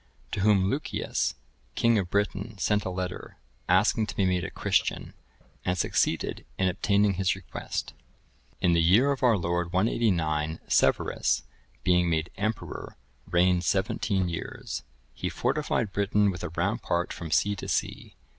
[0.33, 0.69] (1032) To whom
[1.07, 1.35] Lucius,
[1.75, 3.37] king of Britain, sent a letter,
[3.69, 5.13] asking to be made a Christian,
[5.63, 7.93] and succeeded in obtaining his request.
[7.93, 7.93] [I,
[8.53, 11.43] 4.] In the year of our Lord 189, Severus,
[11.83, 12.95] being made emperor,
[13.29, 14.81] reigned seventeen years;
[15.13, 18.15] he fortified Britain with a rampart from sea to sea.